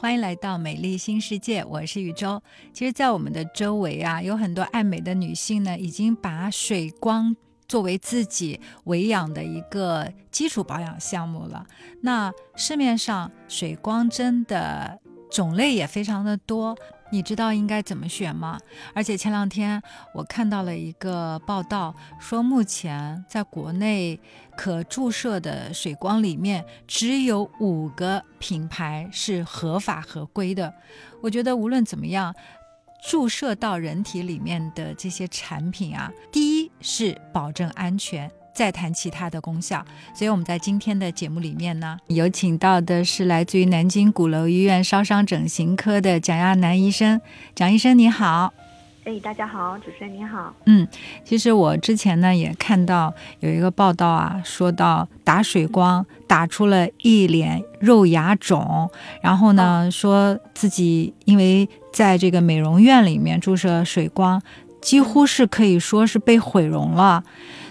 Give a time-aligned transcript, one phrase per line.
[0.00, 2.40] 欢迎来到美丽新世界，我是宇宙。
[2.72, 7.34] 其实，在我们的周围啊，有很多爱美的女性呢，已经把水光
[7.66, 11.66] 作为自己维养的一个基础保养项目了。
[12.00, 15.00] 那市面上水光针的
[15.32, 16.78] 种类也非常的多。
[17.10, 18.58] 你知道应该怎么选吗？
[18.94, 19.82] 而且前两天
[20.12, 24.18] 我看到了一个报道，说目前在国内
[24.56, 30.72] 可注射的水光里面只有五个品牌是合法合规的。
[31.22, 32.34] 我觉得无论怎么样，
[33.08, 38.30] 注射到人体里面的这些产品啊，第一是保证安全。
[38.58, 47.20] 再谈其他的功效，所以我们在今天的节目里面呢，有请到的是来自于南京鼓楼医院烧伤整形科的蒋亚楠医生。
[47.54, 48.52] 蒋医生你好，
[49.04, 50.52] 哎，大家好，主持人你好。
[50.66, 50.84] 嗯，
[51.24, 58.90] 其实我之前呢也看到有一个报道啊，说到打水光打出了一脸肉芽肿，
[59.22, 64.42] 然后呢说自己因为在这个美容院里面注射水光，
[64.82, 67.22] 几乎是可以说是被毁容了。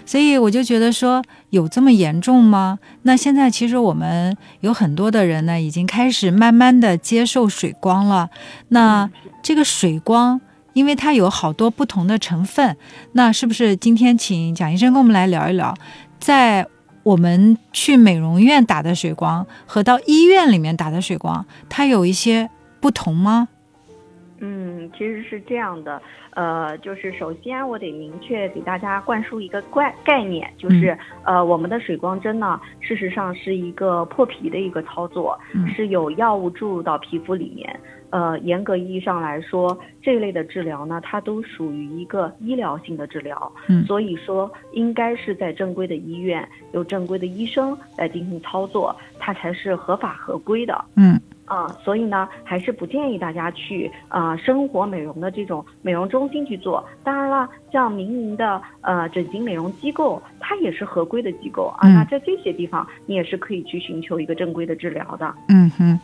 [0.08, 2.78] 所以我就觉得说有这么严重吗？
[3.02, 8.30] 那现在其实我们有很多的人呢，已经开始慢慢的接受水光了。
[8.68, 9.10] 那
[9.42, 10.40] 这个水光，
[10.72, 12.74] 因为它有好多不同的成分，
[13.12, 15.74] 那是不是今天请蒋医生跟我们来聊一聊，
[16.18, 16.66] 在
[17.02, 22.48] 我们去美容院打的水光和到医院里面打的水光，它有一些
[22.80, 23.48] 不同吗？
[24.40, 26.00] 嗯，其实是这样的。
[26.30, 35.38] 呃，就是首先我得明确给大家灌输一个概概念，就是呃，我们的水光针呢，事实上是一个破皮的一个操作，
[35.74, 37.78] 是有药物注入到皮肤里面。
[38.10, 43.52] 呃，严格意义上来说，这类的治疗呢，它都属于一个医疗性的治疗，
[43.86, 50.82] 所以说应该是在正规的医院，有正规的医生来进行操作，它才是合法合规的。
[50.96, 51.20] 嗯。
[51.48, 56.84] 啊，所以呢，还是不建议大家去啊生活美容的这种美容中心去做。
[57.02, 61.88] 当然了，像民营的呃整形美容机构，它也是合规的机构啊。
[61.88, 65.34] 那在这些地方，你也是可以去寻求一个正规的治疗的。
[65.48, 65.98] 嗯哼，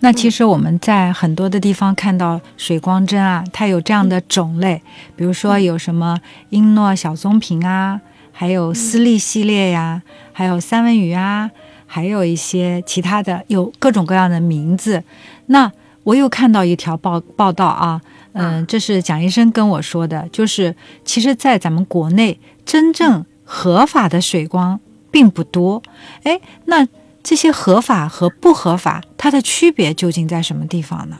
[0.00, 4.80] 那其实我们在很多的地方看到水光针啊，它有这样的种类，
[5.14, 6.18] 比如说有什么
[6.48, 8.00] 英诺小棕瓶啊，
[8.32, 11.50] 还有丝丽系列呀，还有三文鱼啊。
[11.86, 15.02] 还有一些其他的，有各种各样的名字。
[15.46, 15.70] 那
[16.02, 18.00] 我又看到一条报报道啊，
[18.32, 24.78] 嗯，这是蒋医生跟我说的，就是其实，在咱们国内真正合法的水光
[25.10, 25.82] 并不多。
[26.22, 26.86] 哎，那
[27.22, 31.18] 这些合法和不合法，它的区别究竟在什么地方呢？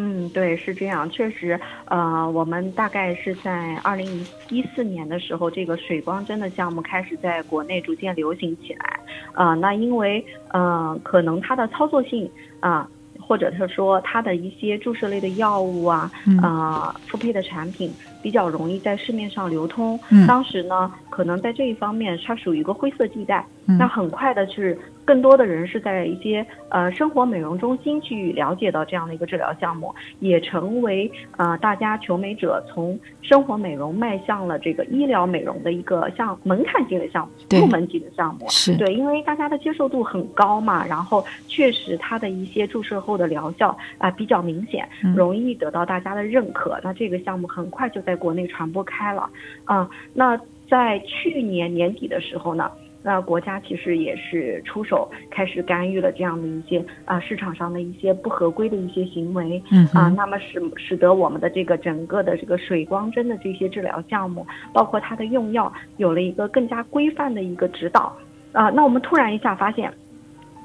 [0.00, 9.00] 嗯，对，是这样，确实，呃，我们大概是在二零一四年的时候，这个水光针的项目开始在国内逐渐流行起来，
[9.32, 12.88] 啊，那因为，呃，可能它的操作性啊，
[13.18, 16.08] 或者是说它的一些注射类的药物啊，
[16.40, 17.92] 啊，复配的产品
[18.22, 19.98] 比较容易在市面上流通，
[20.28, 23.44] 当时呢，可能在这一方面它属于一个灰色地带，
[23.78, 24.78] 那很快的是。
[25.08, 38.44] 更多的人是在一些呃生活美容中心去了解到这样的一个治疗项目，也成为呃大家求美者从生活美容迈向了这个医疗美容的一个像门槛性的项目，入门级的项目。
[38.50, 44.86] 是对，因为大家的接受度很高嘛，然后确实它的一些注射后的疗效啊比较明显，
[45.16, 46.78] 容易得到大家的认可。
[46.84, 49.26] 那这个项目很快就在国内传播开了
[49.64, 49.88] 啊。
[50.12, 52.70] 那在去年年底的时候呢？
[53.02, 68.16] 那国家其实也是出手开始干预了这样的一些啊市场上的一些不合规的一些行为，嗯啊，那么使使得我们的这个整个的这个水光针的这些治疗项目，包括它的用药，有了一个更加规范的一个指导，
[68.52, 69.92] 啊，那我们突然一下发现。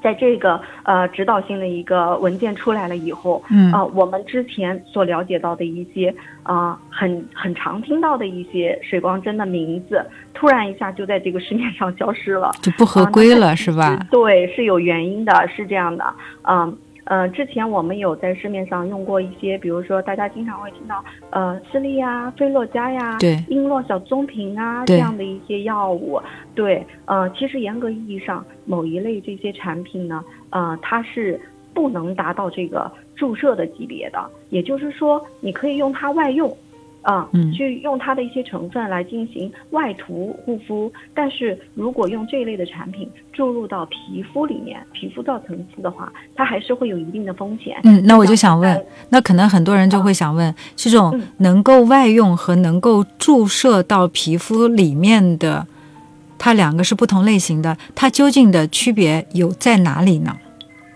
[0.04, 10.04] 在这个呃指导性的一个文件出来了以后，嗯啊，我们之前所了解到的一些啊很很常听到的一些水光针的名字，
[10.34, 13.98] 突然一下就在这个市面上消失了，就不合规了，是吧？
[14.10, 16.04] 对，是有原因的，是这样的，
[16.42, 16.76] 嗯。
[17.04, 23.18] 呃，之前我们有在市面上用过一些，比如说大家经常会听到，呃，斯利呀、菲洛嘉呀、
[23.48, 26.20] 英诺小棕瓶啊这样的一些药物。
[26.54, 31.40] 对，呃，其实严格意义上，某一类这些产品呢，呃，它是
[31.72, 36.56] 不能达到这个注射的级别的，也就是说，你可以用它外用。
[37.04, 47.76] 啊，去用它的一些成分来进行外涂护肤，但是如果用这一类的产品注入到皮肤里面、皮肤造层次的话，它还是会有一定的风险。
[47.84, 55.66] 嗯，那我就想问，那可能很多人就会想问，这种能够外用和能够注射到皮肤里面的，
[56.38, 60.34] 它两个是不同类型的，它究竟的区别有在哪里呢？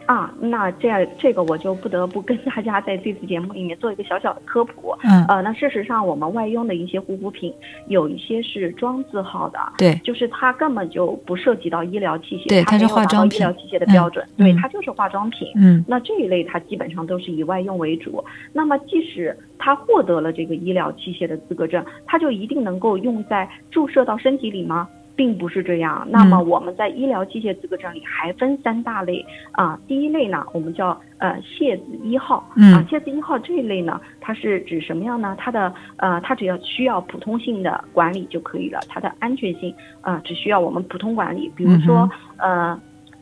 [0.08, 0.88] 啊，那这
[1.18, 4.96] 这个我就不得不跟大家在这次节目里面做一个小小的科普。
[5.04, 7.52] 嗯呃，那事实上我们外用的一些护肤品，
[7.88, 15.52] 有一些是妆字号的，对就是它根本就不涉及到医疗器械，对它是化妆品医疗器械的标准，对，它就是化妆品。
[15.56, 18.24] 嗯那这一类它基本上都是以外用为主。
[18.54, 24.88] 那么即使它获得了这个医疗器械的资格证，它就一定能够用在注射到身体里吗？
[25.18, 26.06] 并不是这样。
[26.08, 29.76] 那么我们在医疗器械资格证里还分三大类啊。
[29.88, 35.34] 第一类呢，我们叫呃械子一号嗯啊，械子一号这一类呢，它是指什么样呢？
[35.36, 42.80] 它的呃，它只要需要普通性的管理就可以了，它的安全性呃只需要我们普通管理，比如说、呃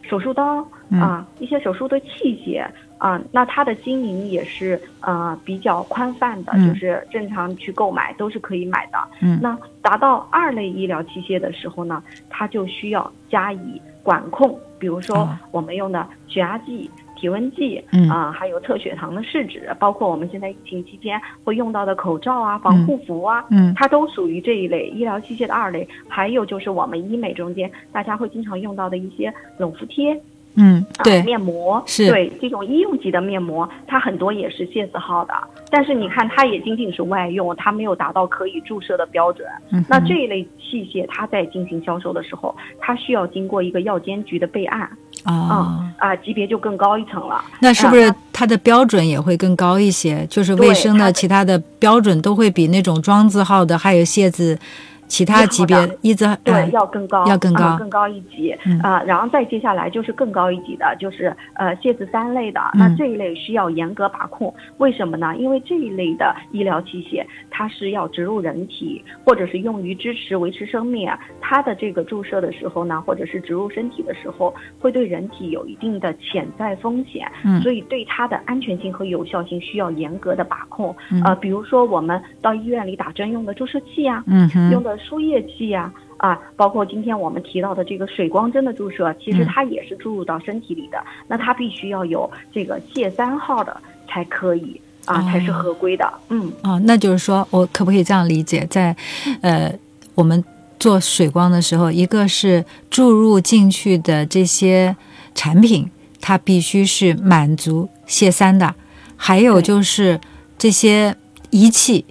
[0.08, 1.00] 手术刀嗯。
[1.00, 2.66] 啊、一些手术的器械
[2.98, 6.68] 啊、那它的经营也是呃比较宽泛的，嗯。
[6.68, 8.98] 就是正常去购买都是可以买的。
[9.20, 9.38] 嗯。
[9.42, 15.38] 那达到二类医疗器械的时候呢，它就需要加以管控，比如说哦。
[15.50, 18.08] 我们用的血压计、体温计，嗯。
[18.08, 23.74] 啊、还有测血糖的试纸，包括我们现在疫情期间会用到的口罩啊、防护服啊，嗯。
[23.76, 25.86] 它都属于这一类医疗器械的二类。
[26.08, 30.18] 还有就是我们医美中间大家会经常用到的一些冷敷贴，
[30.56, 35.34] 嗯，啊，对，面膜是对这种医用级的面膜，它很多也是械字号的，
[35.70, 39.46] 但是你看它也仅仅是外用，它没有达到可以注射的标准。
[39.70, 44.80] 嗯那这一类器械，它在进行销售的时候，它需要经过一个药监局的备案，
[45.24, 45.92] 啊。
[45.98, 47.42] 啊，级别就更高一层了。
[47.60, 50.26] 那是不是啊它的标准也会更高一些？
[50.28, 54.58] 就是卫生的的其他的标准都会比那种装字号的，还有械子，
[55.06, 64.52] 其他级别一号的一字对，呃要更高，要更高啊更高一级嗯啊、然后再接下来就是更高一级的，就是呃械子三类的，嗯那这一类需要严格把控。
[64.78, 65.34] 为什么呢？
[65.36, 71.10] 因为这一类的医疗器械，它是要植入人体，或者是用于支持维持生命，
[71.40, 80.94] 它的这个注射的时候呢，或者是植入身体的时候，会对人体有一定的潜在风险，嗯所以对它的安全性和有效性需要严格的把控。
[81.10, 91.02] 嗯呃，比如说我们到医院里打针用的注射器啊，嗯，用的输液剂呀、啊，包括今天我们提到的这个水光针的注射，其实嗯它也是注入到身体里的。
[91.28, 96.12] 那它必须要有这个械三号的才可以啊，才是哦合规的。
[96.28, 98.96] 嗯，哦，那就是说我可不可以这样理解，在
[99.40, 99.72] 呃
[100.14, 100.42] 我们
[100.78, 104.96] 做水光的时候，一个是注入进去的这些
[105.34, 105.90] 产品，
[106.20, 108.74] 它必须是满足谢三的，
[109.16, 110.20] 还有就是
[110.58, 111.14] 这些
[111.50, 112.04] 仪器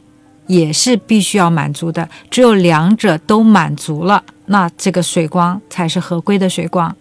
[0.47, 6.95] 也是必须要满足的，只有两者都满足了，那这个水光才是合规的水光。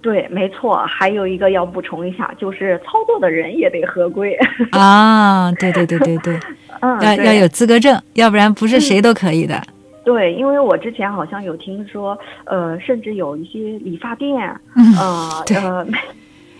[0.00, 0.84] 对，没错。
[0.86, 4.38] 还有一个要补充一下，就是操作的人也得合规。
[4.70, 6.40] 啊，对对对对对，
[6.80, 9.60] 要要有资格证，要不然不是谁都可以的。
[10.04, 14.34] 对，因为我之前好像有听说，呃，甚至有一些理发店，
[14.76, 14.94] 嗯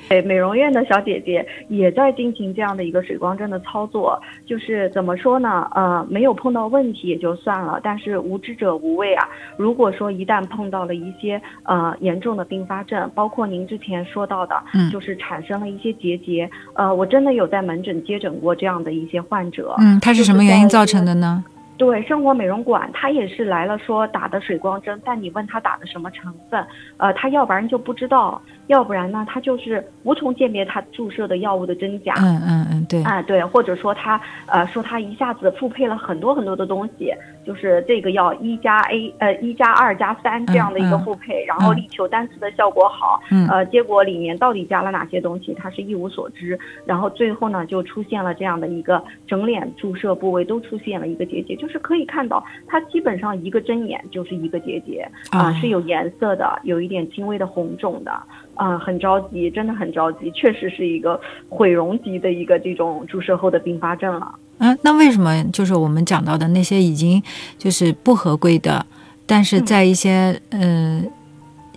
[0.09, 5.71] 对美容院的小姐姐也在进行这样的一个水光针的操作，就是怎么说呢？
[5.75, 9.29] 呃，没有碰到问题也就算了，但是无知者无畏啊。
[9.57, 21.09] 如果说一旦碰到了一些呃严重的并发症，包括您之前说到的，嗯就是产生了一些结节，呃，我真的有在门诊接诊过这样的一些患者，嗯，它是什么原因造成的？
[21.09, 21.45] 的呢？
[21.77, 26.61] 对，生活美容馆他也是来了，说打的水光针，但你问他打的什么成分，
[26.97, 32.15] 呃，他要不然就不知道，要不然呢，他就是无从鉴别他注射的药物的真假。
[32.19, 33.03] 嗯嗯嗯，对。
[33.03, 37.13] 啊，对，或者说他呃说他一下子复配了很多很多的东西，
[37.45, 58.13] 就是这个药一加 A 呃一加二加三这样的一个嗯复配，然后嗯力求单次的效果好，嗯呃，结果里面到底加了哪些东西，他是一无所知，然后最后呢就出现了这样的一个整脸注射部位都出现了一个结节，就是可以看到它基本上一个针眼就是一个结节啊、哦是有颜色的，有一点轻微的红肿的。
[58.59, 64.35] 啊、很着急，真的很着急，确实是一个毁容级的一个这种注射后的并发症了。
[64.59, 67.23] 嗯、那为什么就是我们讲到的那些已经
[67.57, 68.85] 就是不合规的，
[69.25, 71.01] 但是在一些呃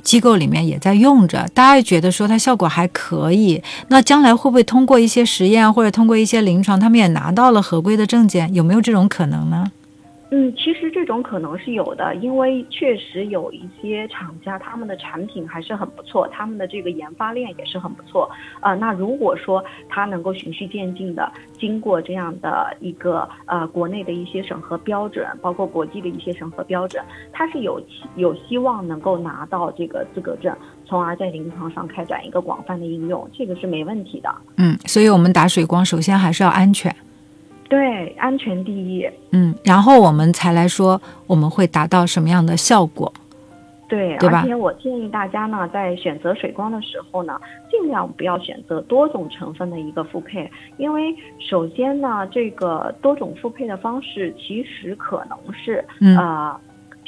[0.01, 8.51] 机构里面也在用着，大家觉得说它效果还可以，那将来会不会通过一些实验或者通过一些临床，他们也拿到了合规的证件？
[8.51, 9.71] 有没有这种可能呢？
[10.33, 18.31] 嗯，其实这种可能是有的，因为确实有一些厂家他们的产品还是很不错，他们的这个研发链也是很不错。
[18.61, 27.81] 呃，那如果说它能够循序渐进的经过这样的一个呃国内的一些审核标准，包括国际的一些审核标准，它是有
[28.15, 34.33] 有希望能够拿到这个资格证，从而在临床上开展一个广泛的应用，这个是没问题的。
[34.55, 36.95] 嗯，所以我们打水光首先还是要安全。
[37.71, 39.09] 对，安全第一。
[39.31, 43.09] 嗯，然后我们才来说我们会达到什么样的效果。
[43.87, 56.59] 对，而且我建议大家呢，在选择水光的时候呢，尽量不要选择多种成分的一个复配，因为首先呢，这个多种复配的方式其实可能是、嗯呃，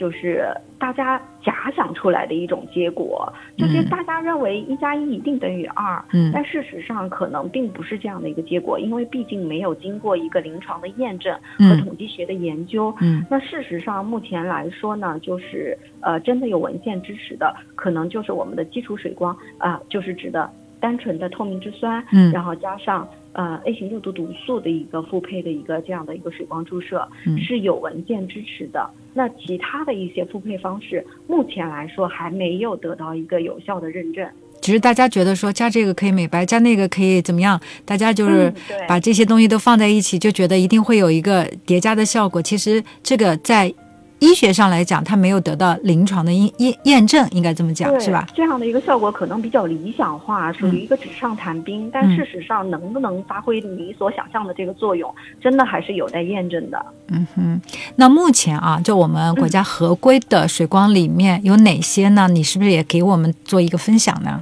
[0.04, 0.46] 就是
[0.78, 6.30] 大家假想出来的一种结果，就是嗯大家认为一加一一定等于二，嗯。
[6.34, 11.80] 但事实上可能并不是这样的一个结果，因为毕竟没有经过一个临床的验证和嗯。
[11.86, 13.26] 统计学的研究，嗯。
[13.32, 22.30] 那事实上，目前来说呢，就是呃，真的有文献支持的，可能就是我们的基础水光啊、就是指的单纯的透明质酸，嗯。
[22.34, 27.38] 然后加上呃 A 型六毒毒素的一个复配的一个这样的一个水光注射，嗯。
[27.38, 28.90] 是有文件支持的。
[29.14, 34.28] 那其他的一些复配方式，目前来说还没有得到一个有效的认证。
[34.62, 37.60] 只是大家觉得说加这个可以美白，加那个可以怎么样？
[37.84, 38.54] 大家就是
[38.88, 42.42] 把这些东西都放在一起，就觉得一定会有一个叠加的效果。
[42.42, 43.74] 其实这个在
[44.20, 48.26] 医学上来讲，它没有得到临床的验验验证，应该这么讲，是吧？
[48.34, 56.86] 这样的一个效果可能比较理想化，属于一个纸上谈兵，但嗯事实上能不能发挥你所想象的这个作用，真的还是有待验证的。
[57.10, 57.62] 嗯哼，
[57.98, 62.30] 那目前啊，就我们国家合规的水光里面有哪些呢？
[62.30, 64.42] 你是不是也给我们做一个分享呢？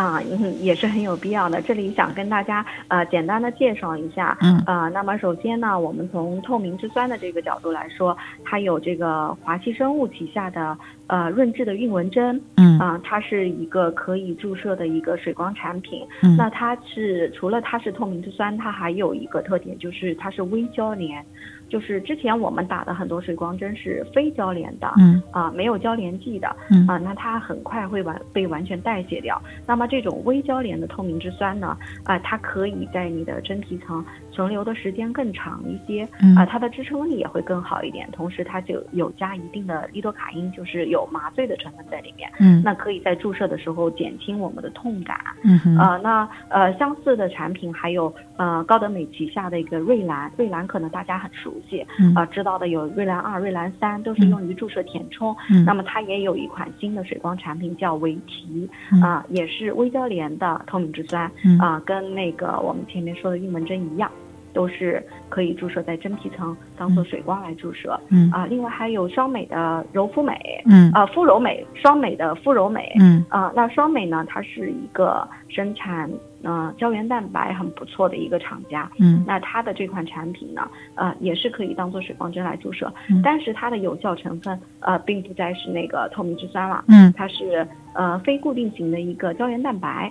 [0.00, 1.60] 啊，嗯，也是很有必要的。
[1.60, 10.74] 这里想跟大家呃简单的介绍一下，嗯呃，那么首先呢，我们从透明质酸的这个角度来说，它有这个华西生物旗下的
[11.06, 16.06] 呃润质的韵纹针，嗯啊、它是一个可以注射的一个水光产品。
[16.22, 21.22] 嗯那它是除了它是透明质酸，它还有一个特点就是它是微交联，
[21.70, 29.40] 就是之前我们打的很多水光针是非交联的，嗯啊、没有交联剂的，嗯啊、那它很快会完被完全代谢掉。
[29.66, 45.16] 那么这种微交联的透明质酸呢，啊、它可以在你的真皮层存留的时间更长一些，嗯啊、它的支撑力也会更好一点，同时它就有加一定的利多卡因，就是有麻醉的成分在里面，嗯那可以在注射的时候减轻我们的痛感。
[45.44, 55.34] 嗯啊呃，那呃相似的产品还有呃高德美旗下的一个瑞兰，瑞兰可能大家很熟悉，嗯啊、知道的有瑞兰二、瑞兰三，都是用于注射填充。
[55.50, 64.10] 嗯那么它也有一款新的水光产品叫维缇，嗯啊、也是微交联的透明质酸，嗯啊、跟那个我们前面说的玉门针一样。
[64.52, 67.98] 都是可以注射在真皮层，当做水光来注射。
[68.08, 68.30] 嗯。
[68.30, 70.90] 啊、另外还有双美的柔肤美，嗯。
[70.92, 73.24] 啊、肤柔美，双美的肤柔美，嗯。
[73.28, 76.10] 啊、那双美呢，它是一个生产
[76.42, 78.90] 呃胶原蛋白很不错的一个厂家。
[78.98, 79.24] 嗯。
[79.26, 83.20] 那它的这款产品呢，呃，也是可以当做水光针来注射，嗯。
[83.22, 90.10] 但是它的有效成分呃，并不再是那个透明质酸了，嗯，它是呃非固定型的一个胶原蛋白。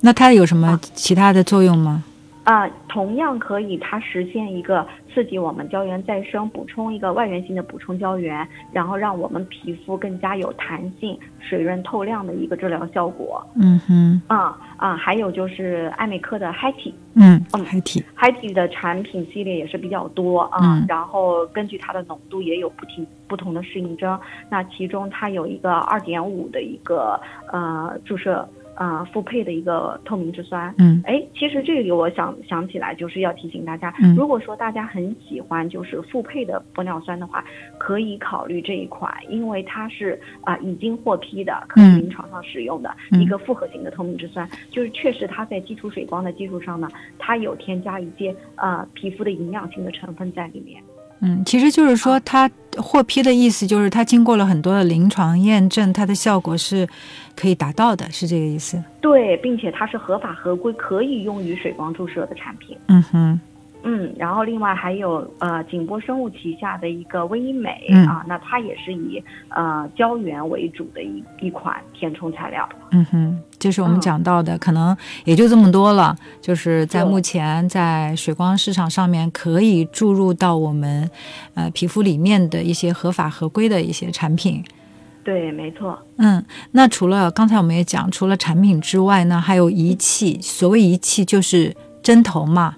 [0.00, 2.02] 那它有什么其他的作用吗？
[2.04, 2.11] 啊、
[2.88, 13.46] 同样可以，它实现一个刺激我们胶原再生，补充一个外源性的补充胶原，然后让我们皮肤更加有弹性、水润透亮的一个治疗效果。
[13.54, 16.94] 嗯哼啊、啊、还有就是艾美克的 Hi-T。
[17.14, 24.18] 嗯，嗯还挺 Hi-T 的产品系列也是比较多啊，嗯然后根据它的浓度也有不停不同的适应症。
[24.50, 27.20] 那其中它有一个二点五的一个
[27.52, 30.74] 呃注射呃复配的一个透明质酸。
[30.78, 31.02] 嗯。
[31.06, 34.14] 哎，其实这里我想想起来，就是要提醒大家，嗯。
[34.14, 37.44] 如果说大家很喜欢就是复配的玻尿酸的话，
[37.78, 41.98] 可以考虑这一款，因为它是啊、已经获批的，可以嗯。
[41.98, 43.20] 临床上使用的、嗯。
[43.20, 46.88] 一个复合型的透明质酸，就是确实它在基础水光的基础上呢，
[47.18, 50.82] 它有添加一些呃皮肤的营养性的成分在里面。
[51.22, 56.86] 嗯，其实就是说它获批的意思就是它经过了很多的临床验证，它的效果是
[57.36, 58.82] 可以达到的，是这个意思。
[59.00, 62.76] 对，并且它是合法合规，可以用于水光注射的产品。
[62.88, 63.40] 嗯哼
[63.84, 72.68] 嗯，然后另外还有呃景波生物旗下的一个微医美、嗯啊，那它也是以呃胶原为主的一一款填充材料。
[72.92, 76.16] 嗯哼，这是我们嗯讲到的，可能也就这么多了。
[76.40, 81.08] 就是在目前在水光市场上面可以注入到我们
[81.54, 84.64] 呃皮肤里面的一些合法合规的一些产品。
[85.22, 85.96] 对，没错。
[86.16, 90.40] 嗯，那除了刚才我们也讲，除了产品之外呢，还有仪器。
[90.42, 92.74] 所谓仪器就是针头嘛。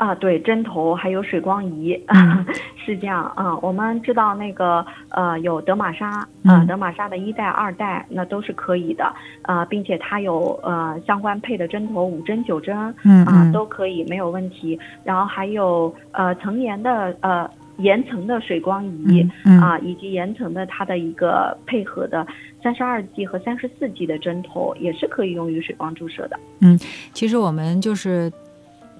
[0.00, 2.44] 啊，对，针头还有水光仪，嗯
[2.82, 14.78] 是这样啊、我们知道那个呃有德玛莎，呃嗯德玛莎的一代、二代那都是可以的，呃，并且它有呃相关配的针头五针、九针，嗯啊、嗯都可以没有问题。
[15.04, 19.28] 然后还有呃层岩的呃岩层的水光仪。
[19.60, 22.26] 啊，以及岩层的它的一个配合的
[22.62, 26.40] 三十二 G 和三十四 G 的针头，也是可以用于水光注射的。
[26.60, 26.78] 嗯
[27.12, 28.32] 其实我们就是，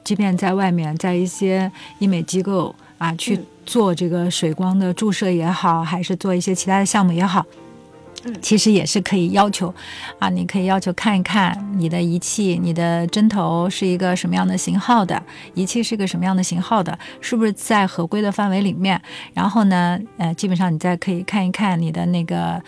[0.05, 7.45] 即便在外面，在一些医美机构啊去嗯做这个水光的注射也好，还是做一些其他的项目也好，
[8.25, 9.73] 嗯其实也是可以要求，
[10.19, 15.23] 啊，你可以要求看一看你的仪器，你的针头是一个什么样的型号的，
[15.55, 19.01] 仪器是个什么样的型号的，是不是在合规的范围里面？
[19.33, 22.61] 然后呢，呃，基本上你再可以看一看你的那个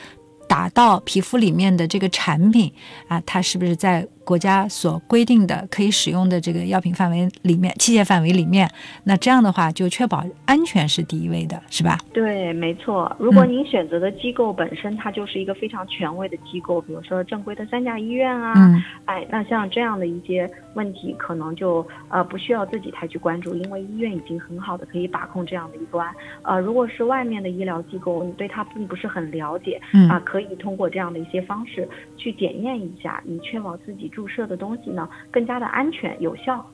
[0.48, 2.72] 打到皮肤里面的这个产品
[3.08, 8.68] 啊，它是不是在国家所规定的可以使用的这个药品范围里面、器械范围里面？
[9.04, 11.98] 那这样的话就确保安全是第一位的，是吧？
[12.12, 13.14] 对，没错。
[13.18, 26.08] 如果嗯您选择的机构本身它就是一个非常权威的机构，比如说正规的三甲医院啊，嗯哎，那像这样的一些问题，可能就呃不需要自己太去关注，因为医院已经很好的可以把控这样的一关。
[26.42, 36.64] 呃，如果是外面的医疗机构，你对它并不是很了解嗯啊、可以通过这样的一些方式去检验一下，以确保自己注射的东西呢更加的安全有效。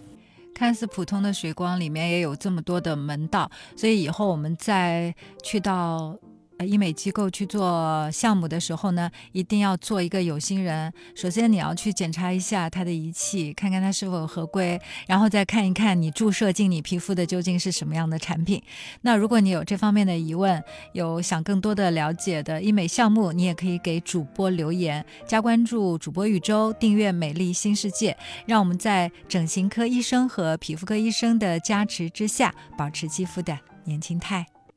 [0.54, 5.14] 看似普通的水光里面也有这么多的门道，所以以后我们再
[5.44, 6.18] 去到
[6.66, 10.92] 医美机构去做项目的时候呢，一定要做一个有心人。
[11.14, 18.62] 首先你要去检查一下它的仪器，看看它是否合规，然后再看一看你注射进你皮肤的究竟是什么样的产品。
[19.02, 20.62] 那如果你有这方面的疑问，
[20.92, 28.16] 有想更多的了解的医美项目，你也可以给主播留言，加关注主播宇宙，订阅美丽新世界。
[28.46, 34.44] 让我们在整形科医生和皮肤科医生的加持之下，保持肌肤的年轻态。